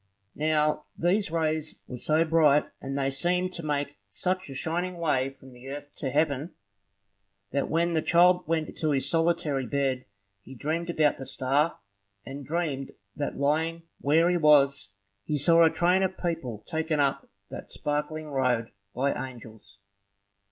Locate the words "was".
14.37-14.89